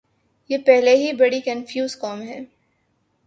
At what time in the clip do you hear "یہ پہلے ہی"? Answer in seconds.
0.49-1.11